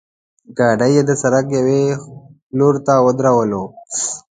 ګاډۍ 0.57 0.91
یې 0.95 1.03
د 1.09 1.11
سړک 1.21 1.45
یوې 1.57 1.83
لورته 2.57 2.93
ودروله. 3.05 3.61